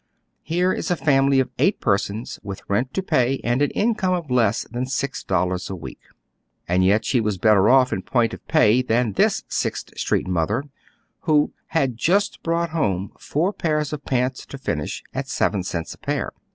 [0.41, 4.13] Here is a family of eight per sons with rent to pay and an income
[4.15, 5.99] of less than six dol lars a week."
[6.67, 10.63] And yet she was better off in point of pay than this Sixth Street mother,
[11.29, 15.99] who "had just' brought home four pairs of pants to finish, at seven cents a
[15.99, 16.31] pair.